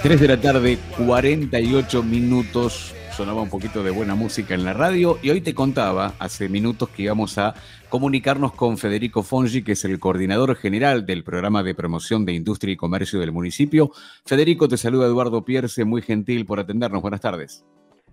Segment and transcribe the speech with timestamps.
[0.00, 2.94] 3 de la tarde, 48 minutos.
[3.16, 6.90] Sonaba un poquito de buena música en la radio y hoy te contaba hace minutos
[6.90, 7.54] que íbamos a
[7.88, 12.74] comunicarnos con Federico Fongi, que es el coordinador general del programa de promoción de industria
[12.74, 13.90] y comercio del municipio.
[14.24, 17.02] Federico, te saluda Eduardo Pierce, muy gentil por atendernos.
[17.02, 17.64] Buenas tardes.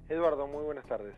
[0.10, 1.14] Eduardo, muy buenas tardes.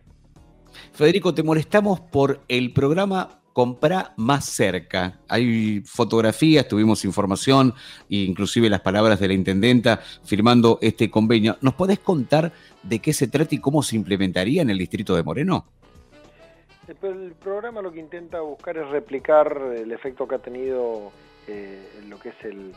[0.91, 5.17] Federico, te molestamos por el programa compra más cerca.
[5.27, 7.73] Hay fotografías, tuvimos información,
[8.07, 11.57] inclusive las palabras de la intendenta firmando este convenio.
[11.61, 12.51] ¿Nos podés contar
[12.83, 15.65] de qué se trata y cómo se implementaría en el distrito de Moreno?
[16.87, 21.11] El, programa lo que intenta buscar es replicar el efecto que ha tenido
[21.47, 22.73] eh, lo que es el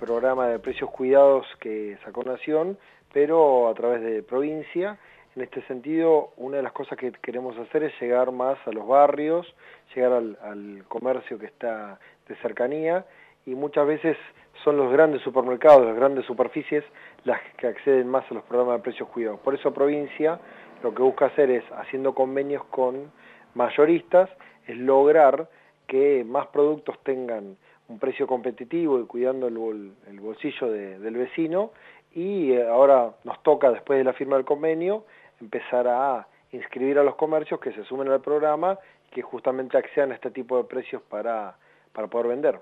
[0.00, 2.76] programa de precios cuidados que sacó Nación,
[3.12, 4.98] pero a través de provincia
[5.36, 8.86] en este sentido, una de las cosas que queremos hacer es llegar más a los
[8.86, 9.52] barrios,
[9.94, 11.98] llegar al, comercio que está
[12.28, 13.04] de cercanía
[13.44, 14.16] y muchas veces
[14.62, 16.84] son los grandes supermercados, las grandes superficies
[17.24, 19.40] las que acceden más a los programas de precios cuidados.
[19.40, 20.38] Por eso provincia
[20.82, 23.10] lo que busca hacer es, haciendo convenios con
[23.54, 24.30] mayoristas,
[24.66, 25.48] es lograr
[25.88, 27.56] que más productos tengan
[27.88, 31.72] un precio competitivo y cuidando el, bolsillo del vecino
[32.14, 35.04] y eh, ahora nos toca, después de la firma del convenio,
[35.44, 40.12] empezar a inscribir a los comercios que se sumen al programa y que justamente accedan
[40.12, 41.56] a este tipo de precios para,
[41.92, 42.60] para poder vender.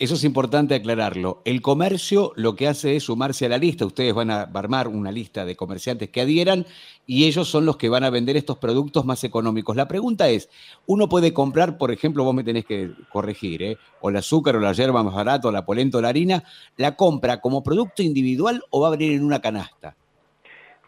[0.00, 1.42] Eso es importante aclararlo.
[1.44, 3.84] El comercio lo que hace es sumarse a la lista.
[3.84, 6.64] Ustedes van a armar una lista de comerciantes que adhieran
[7.06, 9.76] y ellos son los que van a vender estos productos más económicos.
[9.76, 10.48] La pregunta es,
[10.86, 13.76] uno puede comprar, por ejemplo, vos me tenés que corregir, ¿eh?
[14.00, 16.44] o el azúcar o la hierba más barato, la polenta o la harina,
[16.78, 19.96] ¿la compra como producto individual o va a venir en una canasta?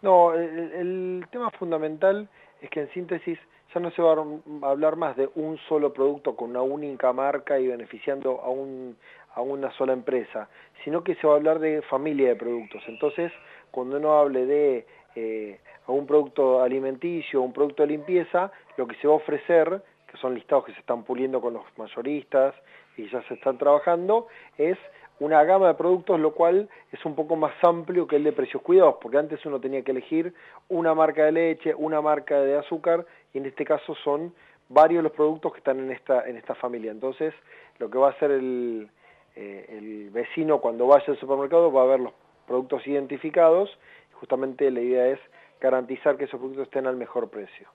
[0.03, 2.27] No, el, tema fundamental
[2.61, 3.39] es que en síntesis
[3.73, 7.57] ya no se va a hablar más de un solo producto con una única marca
[7.57, 8.97] y beneficiando a, un,
[9.33, 10.49] a una sola empresa,
[10.83, 12.83] sino que se va a hablar de familia de productos.
[12.87, 13.31] Entonces,
[13.71, 19.07] cuando uno hable de eh, un producto alimenticio, un producto de limpieza, lo que se
[19.07, 19.81] va a ofrecer,
[20.13, 22.53] que son listados que se están puliendo con los mayoristas
[22.97, 24.27] y ya se están trabajando,
[24.59, 24.77] es
[25.19, 28.61] una gama de productos, lo cual es un poco más amplio que el de precios
[28.61, 30.33] cuidados, porque antes uno tenía que elegir
[30.69, 34.33] una marca de leche, una marca de azúcar, y en este caso son
[34.69, 36.91] varios los productos que están en esta, en esta familia.
[36.91, 37.33] Entonces,
[37.79, 38.89] lo que va a hacer el,
[39.35, 42.13] eh, el vecino cuando vaya al supermercado va a ver los
[42.45, 43.75] productos identificados,
[44.11, 45.19] y justamente la idea es
[45.59, 47.67] garantizar que esos productos estén al mejor precio.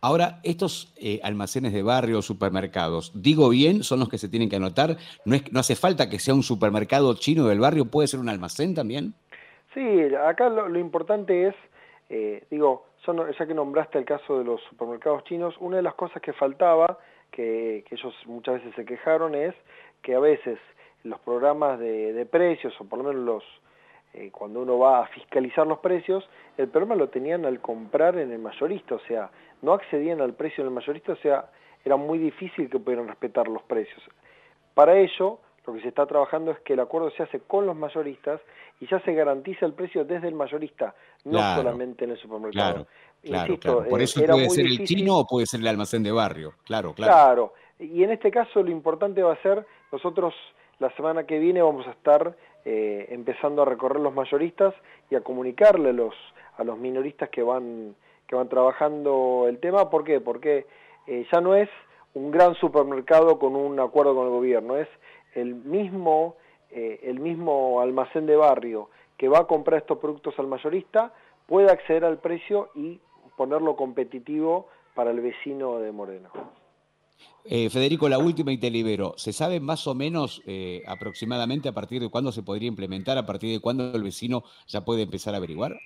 [0.00, 4.56] Ahora, estos eh, almacenes de barrio, supermercados, digo bien, son los que se tienen que
[4.56, 4.96] anotar.
[5.24, 8.28] No, es, no hace falta que sea un supermercado chino del barrio, puede ser un
[8.28, 9.14] almacén también.
[9.74, 9.80] Sí,
[10.14, 11.54] acá lo, importante es,
[12.08, 12.86] eh, digo,
[13.38, 16.98] ya que nombraste el caso de los supermercados chinos, una de las cosas que faltaba,
[17.30, 19.54] que, ellos muchas veces se quejaron, es
[20.02, 20.58] que a veces
[21.04, 23.44] los programas de precios, o por lo menos los,
[24.16, 28.32] eh, cuando uno va a fiscalizar los precios, el problema lo tenían al comprar en
[28.32, 31.50] el mayorista, o sea, no accedían al precio en el mayorista, o sea,
[31.84, 34.02] era muy difícil que pudieran respetar los precios.
[34.72, 37.76] Para ello, lo que se está trabajando es que el acuerdo se hace con los
[37.76, 38.40] mayoristas
[38.80, 40.94] y ya se garantiza el precio desde el mayorista,
[41.24, 42.86] no solamente en el supermercado.
[43.22, 46.12] Claro, claro, Por eh, eso puede ser el chino o puede ser el almacén de
[46.12, 47.12] barrio, claro, claro.
[47.12, 50.34] Claro, y en este caso lo importante va a ser, nosotros
[50.78, 54.74] la semana que viene vamos a estar eh, empezando a recorrer los mayoristas
[55.10, 56.14] y a comunicarle los,
[56.58, 57.94] a los minoristas que van,
[58.26, 59.88] que van trabajando el tema.
[59.88, 60.20] ¿Por qué?
[60.20, 60.66] Porque
[61.06, 61.68] eh, ya no es
[62.14, 64.88] un gran supermercado con un acuerdo con el gobierno, es
[65.34, 66.36] el mismo,
[66.70, 71.12] eh, el mismo almacén de barrio que va a comprar estos productos al mayorista,
[71.46, 73.00] puede acceder al precio y
[73.36, 76.30] ponerlo competitivo para el vecino de Moreno.
[77.48, 79.14] Eh, Federico, la última y te libero.
[79.16, 83.26] ¿Se sabe más o menos eh, aproximadamente a partir de cuándo se podría implementar, a
[83.26, 85.78] partir de cuándo el vecino ya puede empezar a averiguar?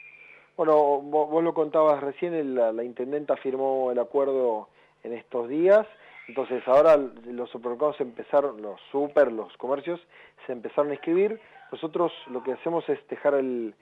[0.57, 4.69] Bueno, vos, lo contabas recién, la, intendenta firmó el acuerdo
[5.05, 5.87] en estos días,
[6.29, 10.01] entonces ahora los supermercados empezaron, los super, los comercios,
[10.47, 11.41] se empezaron a inscribir.
[11.73, 13.75] Nosotros lo que hacemos es dejar el,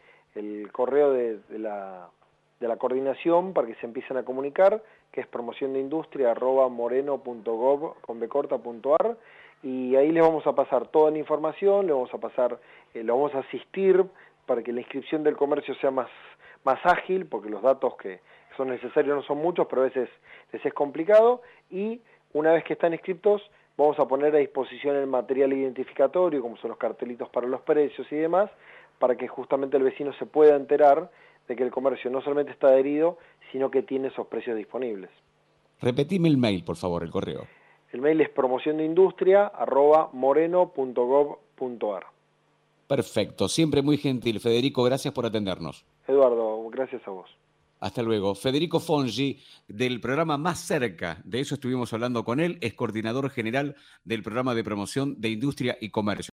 [0.72, 2.10] correo de la
[2.60, 4.82] de la coordinación para que se empiecen a comunicar,
[5.12, 9.16] que es promoción de industria arroba moreno.gov con becorta.ar
[9.62, 12.58] y ahí les vamos a pasar toda la información, le vamos a pasar,
[12.94, 14.04] eh, lo vamos a asistir
[14.46, 16.08] para que la inscripción del comercio sea más,
[16.64, 18.20] más ágil, porque los datos que
[18.56, 20.08] son necesarios no son muchos, pero a veces
[20.52, 22.00] es complicado, y
[22.32, 23.42] una vez que están inscritos,
[23.76, 28.10] vamos a poner a disposición el material identificatorio, como son los cartelitos para los precios
[28.10, 28.50] y demás,
[28.98, 31.10] para que justamente el vecino se pueda enterar
[31.48, 33.18] de que el comercio no solamente está adherido,
[33.50, 35.10] sino que tiene esos precios disponibles.
[35.80, 37.46] Repetime el mail, por favor, el correo.
[37.92, 39.46] El mail es promoción de industria
[42.86, 44.40] Perfecto, siempre muy gentil.
[44.40, 45.84] Federico, gracias por atendernos.
[46.06, 47.30] Eduardo, gracias a vos.
[47.80, 48.34] Hasta luego.
[48.34, 53.76] Federico Fongi, del programa Más Cerca, de eso estuvimos hablando con él, es coordinador general
[54.04, 56.32] del programa de promoción de industria y comercio.